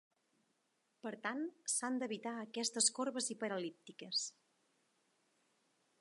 [1.07, 1.43] Per tant,
[1.73, 4.27] s'han d'evitar aquestes corbes hiperel·líptiques.